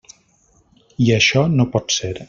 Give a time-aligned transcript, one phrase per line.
[1.09, 2.15] I això no pot ser.